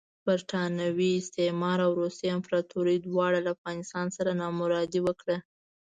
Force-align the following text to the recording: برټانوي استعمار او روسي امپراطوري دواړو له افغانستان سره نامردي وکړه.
برټانوي 0.25 1.11
استعمار 1.21 1.77
او 1.85 1.91
روسي 2.01 2.27
امپراطوري 2.37 2.95
دواړو 3.07 3.39
له 3.45 3.49
افغانستان 3.55 4.05
سره 4.17 4.31
نامردي 4.41 4.99
وکړه. 5.03 5.37